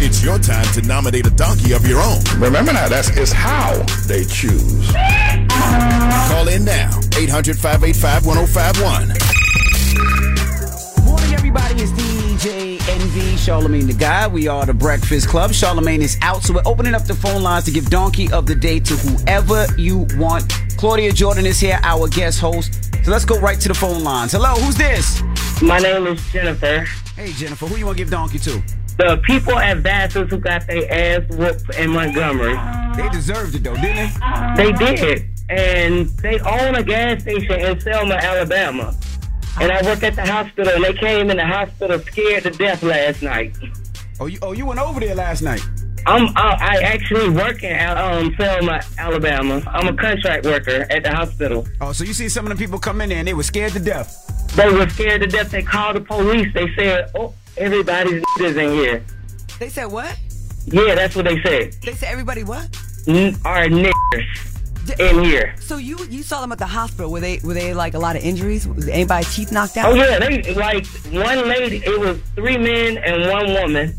[0.00, 2.18] It's your time to nominate a donkey of your own.
[2.38, 3.74] Remember now, that's is how
[4.06, 4.90] they choose.
[6.28, 9.08] Call in now, 800 585 1051.
[11.04, 11.82] Morning, everybody.
[11.82, 14.26] It's DJ Envy, Charlemagne the Guy.
[14.26, 15.52] We are the Breakfast Club.
[15.52, 18.54] Charlemagne is out, so we're opening up the phone lines to give Donkey of the
[18.54, 20.50] Day to whoever you want.
[20.78, 22.94] Claudia Jordan is here, our guest host.
[23.04, 24.32] So let's go right to the phone lines.
[24.32, 25.20] Hello, who's this?
[25.60, 26.84] My name is Jennifer.
[27.16, 28.62] Hey, Jennifer, who you want to give Donkey to?
[28.96, 32.56] The people at Vassars who got their ass whooped in Montgomery.
[32.96, 34.12] They deserved it, though, didn't
[34.56, 34.70] they?
[34.70, 35.28] They did.
[35.48, 38.96] And they own a gas station in Selma, Alabama.
[39.60, 42.84] And I work at the hospital, and they came in the hospital scared to death
[42.84, 43.56] last night.
[44.20, 45.62] Oh, you oh you went over there last night?
[46.06, 49.62] I'm I, I actually work in um, Selma, Alabama.
[49.66, 51.66] I'm a contract worker at the hospital.
[51.80, 53.72] Oh, so you see some of the people come in there and they were scared
[53.72, 54.24] to death.
[54.56, 55.50] They were scared to death.
[55.50, 56.52] They called the police.
[56.54, 59.04] They said, "Oh, everybody's is in here."
[59.58, 60.18] They said what?
[60.66, 61.74] Yeah, that's what they said.
[61.82, 62.68] They said everybody what?
[63.06, 64.58] N- are niggers
[64.98, 65.54] in here.
[65.60, 67.10] So you you saw them at the hospital.
[67.10, 68.66] Were they were they like a lot of injuries?
[68.66, 69.92] Was anybody teeth knocked out?
[69.92, 71.82] Oh yeah, they like one lady.
[71.84, 73.94] It was three men and one woman.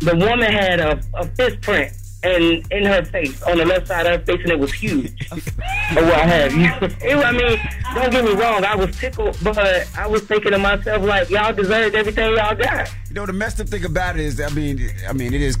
[0.00, 1.92] The woman had a, a fist print
[2.22, 5.30] and in her face on the left side of her face, and it was huge.
[5.32, 6.70] or what have you?
[7.02, 7.58] It, I mean,
[7.94, 8.64] don't get me wrong.
[8.64, 9.58] I was tickled, but
[9.96, 12.92] I was thinking to myself like, y'all deserved everything y'all got.
[13.08, 15.56] You know, the messed up thing about it is, I mean, I mean, it is.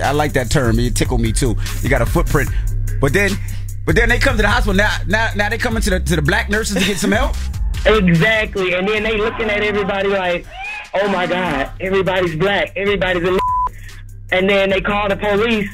[0.00, 0.78] I like that term.
[0.78, 1.56] It tickled me too.
[1.82, 2.50] You got a footprint,
[3.00, 3.32] but then
[3.84, 4.74] But then they come to the hospital.
[4.74, 7.36] Now, now, now they coming to the to the black nurses to get some help.
[7.86, 8.72] Exactly.
[8.72, 10.46] And then they looking at everybody like,
[10.94, 13.38] oh my God, everybody's black, everybody's a
[14.34, 15.70] And then they called the police,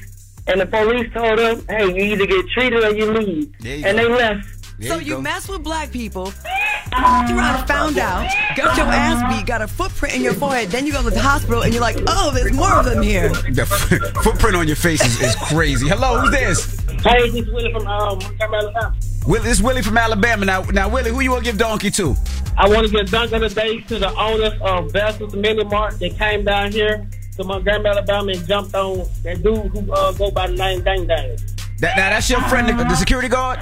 [0.46, 3.54] and the police told them, hey, you either get treated or you leave.
[3.64, 4.46] And they left.
[4.84, 9.62] so you, mess with black people, you around found out, got your ass beat, got
[9.62, 12.32] a footprint in your forehead, then you go to the hospital and you're like, oh,
[12.34, 13.30] there's more of them here.
[13.30, 15.88] The f- footprint on your face is, is crazy.
[15.88, 16.80] Hello, who's this?
[17.02, 18.94] Hey, this is Willie from um, Alabama.
[19.26, 20.44] Willie, this is Willie from Alabama.
[20.44, 22.14] Now, now, Willie, who you want to give donkey to?
[22.58, 25.98] I want to give donkey of the day to the owners of Vessels Mini Mart
[25.98, 27.08] that came down here
[27.40, 31.06] to Montgomery, Alabama and jumped on that dude who uh, go by the name Dang
[31.06, 31.36] Dang.
[31.78, 33.58] That, now, that's your friend, the, the security guard.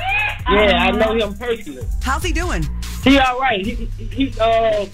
[0.51, 1.87] Yeah, I know him personally.
[2.03, 2.69] How's he doing?
[3.05, 3.65] He all right.
[3.65, 4.87] He, he, he uh,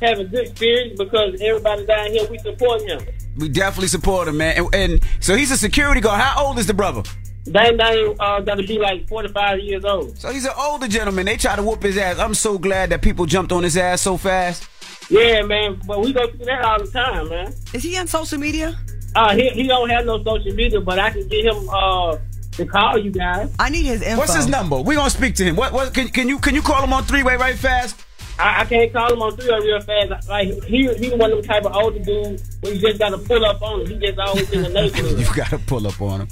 [0.00, 3.00] having good experience because everybody down here, we support him.
[3.36, 4.56] We definitely support him, man.
[4.56, 6.20] And, and so he's a security guard.
[6.20, 7.02] How old is the brother?
[7.44, 10.18] Dang Dang uh, got to be like 45 years old.
[10.18, 11.26] So he's an older gentleman.
[11.26, 12.18] They try to whoop his ass.
[12.18, 14.66] I'm so glad that people jumped on his ass so fast.
[15.10, 15.80] Yeah, man.
[15.86, 17.52] But we go through that all the time, man.
[17.74, 18.78] Is he on social media?
[19.14, 22.16] Uh, he, he don't have no social media, but I can get him uh,
[22.52, 23.52] to call you guys.
[23.58, 24.18] I need his info.
[24.18, 24.80] What's his number?
[24.80, 25.56] We gonna speak to him.
[25.56, 25.72] What?
[25.72, 25.92] What?
[25.92, 28.00] Can, can you can you call him on three way right fast?
[28.38, 30.28] I, I can't call him on three way real fast.
[30.28, 33.44] Like he he one of them type of older dudes where you just gotta pull
[33.44, 33.86] up on him.
[33.88, 35.18] He just always in the neighborhood.
[35.18, 36.28] you gotta pull up on him.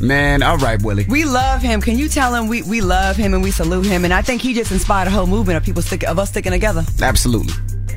[0.00, 1.06] Man, all right, Willie.
[1.08, 1.80] We love him.
[1.80, 4.04] Can you tell him we, we love him and we salute him?
[4.04, 6.52] And I think he just inspired a whole movement of people stick, of us sticking
[6.52, 6.84] together.
[7.02, 7.52] Absolutely.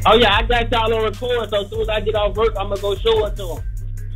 [0.06, 1.50] Oh yeah, I got y'all on record.
[1.50, 3.64] So as soon as I get off work, I'm gonna go show it to him.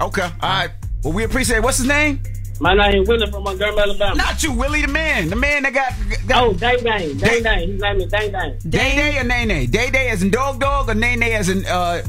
[0.02, 0.24] Okay.
[0.24, 0.72] All right.
[1.04, 1.58] Well, we appreciate.
[1.58, 1.64] It.
[1.64, 2.22] What's his name?
[2.60, 4.16] My name is Willie from Montgomery, Alabama.
[4.16, 5.94] Not you, Willie, the man, the man that got.
[6.26, 7.68] got oh, Dang Dang, Dang Dang.
[7.68, 8.58] His name is Dang Dang.
[8.70, 9.66] Day Day or Nay Nay?
[9.68, 12.02] Day Day as in dog dog or Nay Nay as in uh,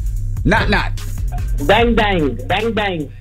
[0.45, 0.93] not not.
[1.67, 2.37] Bang Bang.
[2.47, 3.13] Bang Dang.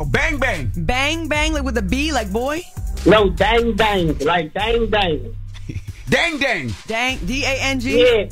[0.00, 0.70] Oh, bang bang.
[0.76, 2.62] Bang bang, like with a B, like boy.
[3.04, 5.34] No, Dang Dang, like Dang Dang.
[6.08, 6.72] dang dang.
[6.86, 7.98] Dang, D A N G.
[8.00, 8.28] Yeah.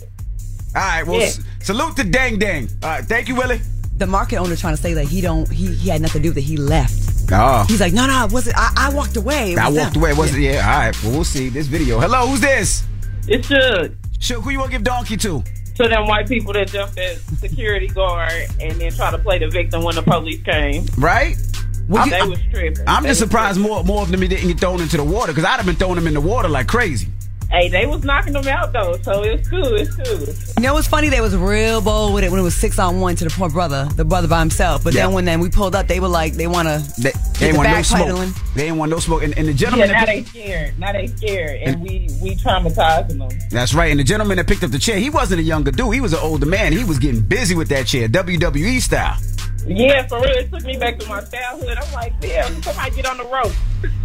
[0.77, 1.07] All right.
[1.07, 1.31] Well, Yeah.
[1.71, 2.69] S- salute to Dang Dang.
[2.83, 3.05] All right.
[3.05, 3.61] Thank you, Willie.
[3.99, 6.31] The market owner trying to say that he don't, he, he had nothing to do
[6.31, 6.43] with it.
[6.43, 7.33] He left.
[7.33, 7.65] Oh.
[7.67, 8.55] He's like, no, no, was it?
[8.57, 9.53] I, I walked away.
[9.53, 10.03] It I walked them.
[10.03, 10.13] away.
[10.13, 10.41] Was it?
[10.41, 10.71] Yeah.
[10.71, 11.03] All right.
[11.03, 11.99] Well, we'll see this video.
[11.99, 12.27] Hello.
[12.27, 12.85] Who's this?
[13.27, 13.97] It's Suge.
[14.19, 15.43] Suge, who you want to give donkey to?
[15.77, 19.49] To them white people that jumped at security guard and then try to play the
[19.49, 20.87] victim when the police came.
[20.97, 21.37] Right.
[21.89, 22.85] Well, they was tripping.
[22.87, 25.33] I'm They just was surprised more more of them didn't get thrown into the water
[25.33, 27.09] because I'd have been throwing them in the water like crazy.
[27.51, 29.63] Hey, they was knocking them out though, so it's cool.
[29.77, 30.27] It's cool.
[30.59, 31.09] You know what's funny?
[31.09, 33.49] They was real bold with it when it was six on one to the poor
[33.49, 34.83] brother, the brother by himself.
[34.83, 35.05] But Yeah.
[35.07, 36.79] then when then we pulled up, they were like, they want to.
[37.01, 38.01] They, they ain't the want no back smoke.
[38.01, 38.33] pedaling.
[38.57, 39.23] They ain't want no smoke.
[39.23, 40.79] And, and the Yeah, gentleman, now they scared.
[40.79, 43.39] Now they scared, and we we traumatizing them.
[43.51, 43.91] that's right.
[43.93, 45.95] And the gentleman that picked up the chair, he wasn't a younger dude.
[45.95, 46.73] He was an older man.
[46.73, 49.17] He was getting busy with that chair, WWE style.
[49.69, 50.31] Yeah, for real.
[50.31, 51.77] It took me back to my childhood.
[51.77, 53.53] I'm like, damn, somebody get on the rope.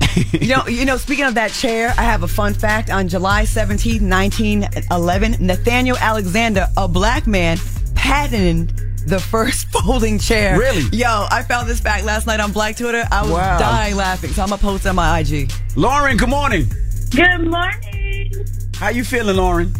[0.32, 0.98] you know, you know.
[0.98, 2.90] Speaking of that chair, I have a fun fact.
[2.90, 7.58] On July 17, 1911, Nathaniel Alexander, a black man,
[7.96, 10.58] patented the first folding chair.
[10.60, 10.84] Really?
[10.96, 13.04] Yo, I found this fact last night on Black Twitter.
[13.12, 13.58] I was Wow.
[13.60, 14.32] dying laughing.
[14.32, 15.52] So I'm gonna post it on my IG.
[15.76, 16.68] Lauren, good morning.
[17.12, 18.34] Good morning.
[18.76, 19.74] How you feeling, Lauren?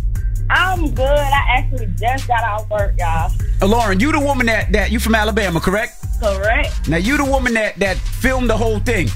[0.50, 1.06] I'm good.
[1.08, 3.32] I actually just got off work, y'all.
[3.62, 5.96] Uh, Lauren, you the woman that that you from Alabama, correct?
[6.20, 6.88] Correct?
[6.90, 9.08] Now you the woman that that filmed the whole thing.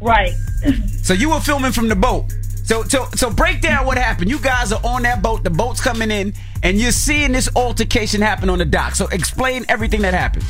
[0.00, 0.32] Right.
[1.02, 2.30] So you were filming from the boat.
[2.62, 4.30] So so so break down what happened.
[4.30, 5.42] You guys are on that boat.
[5.42, 8.94] The boat's coming in, and you're seeing this altercation happen on the dock.
[8.94, 10.44] So explain everything that happened.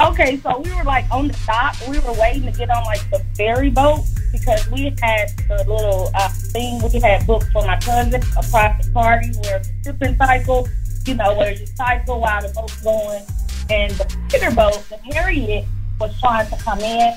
[0.00, 1.76] Okay, so we were like on the dock.
[1.88, 4.00] We were waiting to get on like the ferry boat
[4.32, 8.92] because we had the little uh, thing we had booked for my cousin, a private
[8.92, 10.68] party where it's a shipping cycle,
[11.06, 13.22] you know, where you cycle while the boat's going.
[13.70, 15.64] And the bigger boat, the Harriott,
[16.00, 17.14] was trying to come in.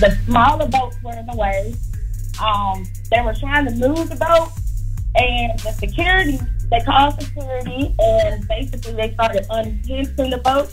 [0.00, 1.74] The smaller boats were in the way.
[2.42, 4.50] Um, they were trying to move the boat,
[5.14, 10.72] and the security, they called security, and basically they started unhinging the boat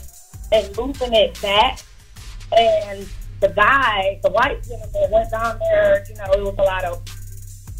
[0.52, 1.80] and moving it back.
[2.56, 3.06] And
[3.40, 6.04] the guy, the white gentleman, went down there.
[6.08, 7.02] You know, it was a lot of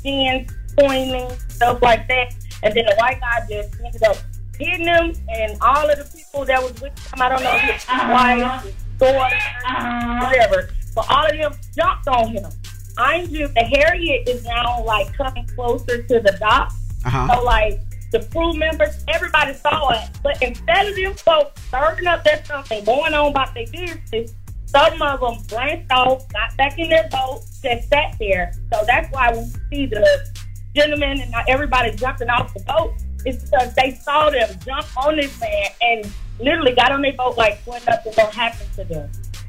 [0.04, 2.35] hands pointing, stuff like that.
[2.62, 4.18] And then the white guy just ended up
[4.59, 7.62] hitting him, and all of the people that was with him, I don't know if
[7.62, 10.68] his wife, his daughter, whatever,
[11.00, 12.50] but all of them jumped on him.
[12.99, 16.73] I'm just, the Harriott is now like coming closer to the dock.
[17.07, 17.35] Uh-huh.
[17.35, 17.80] So, like,
[18.12, 20.11] the crew members, everybody saw it.
[20.23, 24.35] But instead of them folks stirring up their something, going on about their business,
[24.66, 28.52] some of them branched off, got back in their boat, just sat there.
[28.73, 30.28] So that's why you see the
[30.76, 32.92] gentlemen and everybody jumping off the boat,
[33.25, 37.37] it's because they saw them jump on this man and literally got on their boat
[37.37, 38.30] like gonna happen to them.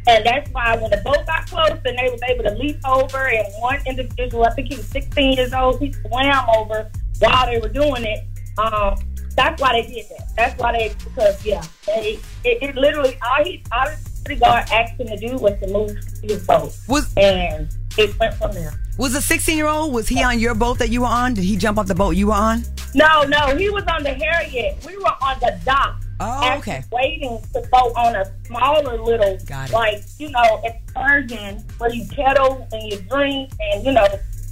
[0.07, 3.27] And that's why when the boat got close and they was able to leap over,
[3.27, 6.89] and one individual, I think he was 16 years old, he swam over
[7.19, 8.25] while they were doing it.
[8.57, 8.95] Um,
[9.35, 10.27] that's why they did that.
[10.35, 14.65] That's why they because yeah, they it, it literally all he all the security guard
[14.71, 18.73] asked him to do was to move his boat, Was and it went from there.
[18.97, 19.93] was a 16 year old?
[19.93, 21.33] Was he on your boat that you were on?
[21.33, 22.63] Did he jump off the boat you were on?
[22.93, 24.83] No, no, he was on the Harriott.
[24.85, 26.00] We were on the dock.
[26.23, 26.83] Oh, okay.
[26.91, 29.37] Waiting to go on a smaller little,
[29.73, 34.07] like, you know, excursion where you kettle and you drink and, you know,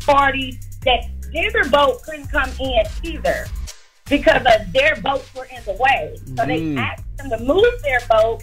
[0.06, 0.60] party.
[0.86, 3.46] That bigger boat couldn't come in either
[4.10, 6.18] because of their boats were in the way.
[6.36, 6.80] So they Mm.
[6.80, 8.42] asked them to move their boat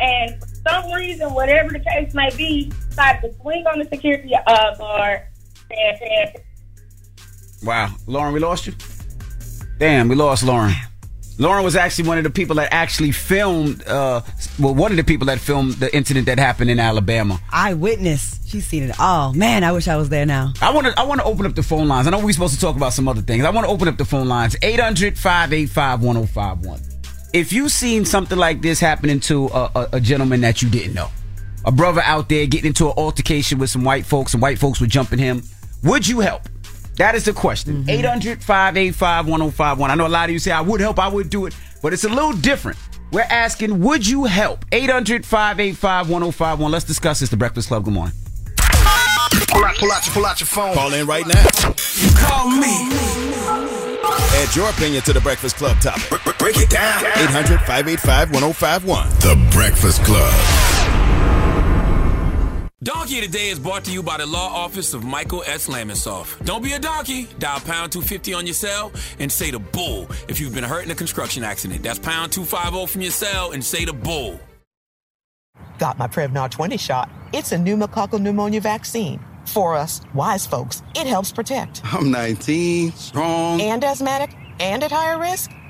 [0.00, 4.34] and for some reason, whatever the case may be, decided to swing on the security
[4.34, 5.22] uh, guard
[5.70, 6.30] and, and
[7.62, 8.74] Wow, Lauren, we lost you.
[9.78, 10.74] Damn, we lost Lauren.
[11.38, 13.86] Lauren was actually one of the people that actually filmed.
[13.86, 14.22] Uh,
[14.58, 17.38] well, one of the people that filmed the incident that happened in Alabama.
[17.52, 18.40] Eyewitness.
[18.46, 19.34] She's seen it all.
[19.34, 20.54] Man, I wish I was there now.
[20.62, 20.98] I want to.
[20.98, 22.06] I want to open up the phone lines.
[22.06, 23.44] I know we're supposed to talk about some other things.
[23.44, 24.54] I want to open up the phone lines.
[24.56, 26.80] 800-585-1051.
[27.32, 30.94] If you seen something like this happening to a, a, a gentleman that you didn't
[30.94, 31.10] know,
[31.66, 34.80] a brother out there getting into an altercation with some white folks, and white folks
[34.80, 35.42] were jumping him,
[35.82, 36.48] would you help?
[36.96, 37.84] That is the question.
[37.84, 38.40] Mm-hmm.
[38.40, 39.90] 800-585-1051.
[39.90, 41.92] I know a lot of you say I would help, I would do it, but
[41.92, 42.78] it's a little different.
[43.12, 44.64] We're asking, would you help?
[44.70, 46.70] 800-585-1051.
[46.70, 47.30] Let's discuss this.
[47.30, 47.84] The Breakfast Club.
[47.84, 48.14] Good morning.
[49.48, 50.74] Pull out, pull out, your, pull out your phone.
[50.74, 51.44] Call in right now.
[51.96, 52.88] You call me.
[54.38, 56.20] Add your opinion to the Breakfast Club topic.
[56.38, 57.04] Break it down.
[57.06, 59.08] 800 585 1051.
[59.20, 60.32] The Breakfast Club.
[62.82, 65.66] Donkey of the Day is brought to you by the law office of Michael S.
[65.66, 66.44] Lamonsoff.
[66.44, 67.26] Don't be a donkey.
[67.38, 70.90] Dial pound 250 on your cell and say the bull if you've been hurt in
[70.90, 71.82] a construction accident.
[71.82, 74.38] That's pound 250 from your cell and say the bull.
[75.78, 77.08] Got my Prevnar 20 shot.
[77.32, 79.24] It's a pneumococcal pneumonia vaccine.
[79.46, 81.80] For us, wise folks, it helps protect.
[81.82, 83.58] I'm 19, strong.
[83.58, 85.50] And asthmatic and at higher risk,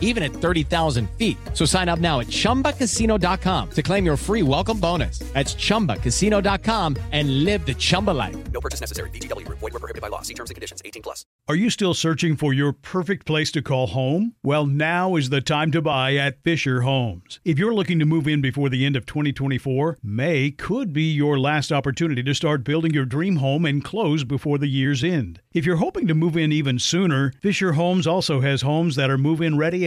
[0.00, 1.36] even at 30,000 feet.
[1.54, 5.20] So sign up now at ChumbaCasino.com to claim your free welcome bonus.
[5.32, 8.36] That's ChumbaCasino.com and live the Chumba life.
[8.52, 9.10] No purchase necessary.
[9.10, 9.60] VGW Group.
[9.60, 10.22] Void were prohibited by law.
[10.22, 10.82] See terms and conditions.
[10.84, 11.24] 18 plus.
[11.48, 14.34] Are you still searching for your perfect place to call home?
[14.42, 17.40] Well, now is the time to buy at Fisher Homes.
[17.44, 21.38] If you're looking to move in before the end of 2024, May could be your
[21.38, 25.40] last opportunity to start building your dream home and close before the year's end.
[25.54, 29.16] If you're hoping to move in even sooner, Fisher Homes also has homes that are
[29.16, 29.86] move in ready